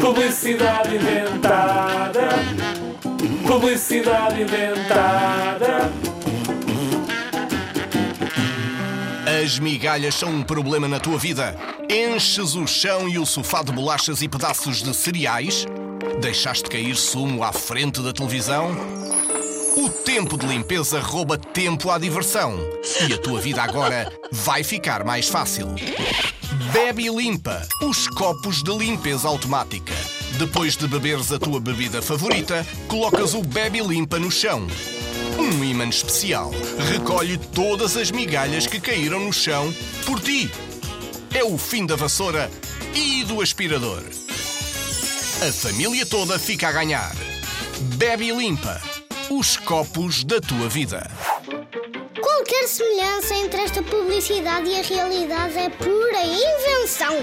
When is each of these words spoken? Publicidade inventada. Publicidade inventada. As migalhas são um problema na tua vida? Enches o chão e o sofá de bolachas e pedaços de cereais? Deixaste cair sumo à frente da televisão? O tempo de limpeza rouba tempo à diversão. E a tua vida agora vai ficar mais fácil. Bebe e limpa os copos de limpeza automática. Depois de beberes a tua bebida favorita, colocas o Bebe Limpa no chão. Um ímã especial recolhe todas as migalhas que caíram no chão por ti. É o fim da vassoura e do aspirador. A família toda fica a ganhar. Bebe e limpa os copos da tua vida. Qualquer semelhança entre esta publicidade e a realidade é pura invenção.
Publicidade 0.00 0.96
inventada. 0.96 2.28
Publicidade 3.46 4.42
inventada. 4.42 5.92
As 9.40 9.60
migalhas 9.60 10.16
são 10.16 10.30
um 10.30 10.42
problema 10.42 10.88
na 10.88 10.98
tua 10.98 11.16
vida? 11.16 11.56
Enches 11.88 12.56
o 12.56 12.66
chão 12.66 13.08
e 13.08 13.20
o 13.20 13.24
sofá 13.24 13.62
de 13.62 13.70
bolachas 13.70 14.20
e 14.20 14.28
pedaços 14.28 14.82
de 14.82 14.92
cereais? 14.92 15.64
Deixaste 16.20 16.68
cair 16.68 16.96
sumo 16.96 17.44
à 17.44 17.52
frente 17.52 18.02
da 18.02 18.12
televisão? 18.12 18.76
O 19.80 19.88
tempo 19.88 20.36
de 20.36 20.44
limpeza 20.44 20.98
rouba 20.98 21.38
tempo 21.38 21.88
à 21.88 21.98
diversão. 21.98 22.58
E 23.08 23.14
a 23.14 23.16
tua 23.16 23.40
vida 23.40 23.62
agora 23.62 24.12
vai 24.32 24.64
ficar 24.64 25.04
mais 25.04 25.28
fácil. 25.28 25.68
Bebe 26.72 27.06
e 27.06 27.08
limpa 27.08 27.64
os 27.80 28.08
copos 28.08 28.60
de 28.60 28.76
limpeza 28.76 29.28
automática. 29.28 29.94
Depois 30.36 30.76
de 30.76 30.88
beberes 30.88 31.30
a 31.30 31.38
tua 31.38 31.60
bebida 31.60 32.02
favorita, 32.02 32.66
colocas 32.88 33.34
o 33.34 33.40
Bebe 33.40 33.80
Limpa 33.80 34.18
no 34.18 34.32
chão. 34.32 34.66
Um 35.38 35.62
ímã 35.62 35.86
especial 35.86 36.50
recolhe 36.90 37.38
todas 37.38 37.96
as 37.96 38.10
migalhas 38.10 38.66
que 38.66 38.80
caíram 38.80 39.20
no 39.20 39.32
chão 39.32 39.72
por 40.04 40.18
ti. 40.18 40.50
É 41.32 41.44
o 41.44 41.56
fim 41.56 41.86
da 41.86 41.94
vassoura 41.94 42.50
e 42.96 43.22
do 43.22 43.40
aspirador. 43.40 44.02
A 45.48 45.52
família 45.52 46.04
toda 46.04 46.36
fica 46.36 46.68
a 46.68 46.72
ganhar. 46.72 47.14
Bebe 47.96 48.24
e 48.24 48.32
limpa 48.32 48.87
os 49.30 49.58
copos 49.58 50.24
da 50.24 50.40
tua 50.40 50.68
vida. 50.70 51.06
Qualquer 52.18 52.66
semelhança 52.66 53.34
entre 53.34 53.60
esta 53.60 53.82
publicidade 53.82 54.70
e 54.70 54.80
a 54.80 54.82
realidade 54.82 55.58
é 55.58 55.68
pura 55.68 56.24
invenção. 56.24 57.14